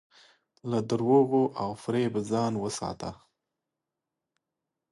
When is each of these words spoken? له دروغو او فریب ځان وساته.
له 0.69 0.79
دروغو 0.89 1.43
او 1.61 1.69
فریب 1.81 2.13
ځان 2.31 2.53
وساته. 2.63 3.11